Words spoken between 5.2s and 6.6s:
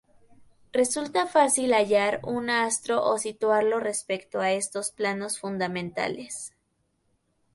fundamentales.